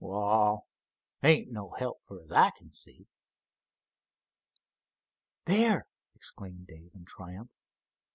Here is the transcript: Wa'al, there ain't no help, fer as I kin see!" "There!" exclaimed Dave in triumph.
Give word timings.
Wa'al, 0.03 0.65
there 1.19 1.29
ain't 1.29 1.51
no 1.51 1.73
help, 1.77 2.01
fer 2.07 2.23
as 2.23 2.31
I 2.31 2.49
kin 2.49 2.71
see!" 2.71 3.05
"There!" 5.45 5.85
exclaimed 6.15 6.65
Dave 6.65 6.95
in 6.95 7.05
triumph. 7.05 7.51